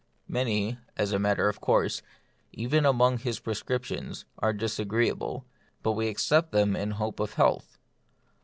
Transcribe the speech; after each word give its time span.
Many, 0.27 0.79
as 0.97 1.11
a 1.11 1.19
matter 1.19 1.47
of 1.47 1.61
course, 1.61 2.01
even 2.51 2.87
among 2.87 3.19
his 3.19 3.37
prescriptions, 3.39 4.25
are 4.39 4.51
disagreeable, 4.51 5.45
but 5.83 5.91
we 5.91 6.07
accept 6.07 6.51
them 6.51 6.75
in 6.75 6.89
hope 6.97 7.19
of 7.19 7.35
health. 7.35 7.77